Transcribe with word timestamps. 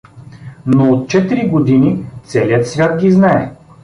Но 0.65 0.91
от 0.93 1.09
четири 1.09 1.47
години 1.47 2.05
целият 2.23 2.67
свят 2.67 2.99
ги 3.01 3.11
знае. 3.11 3.53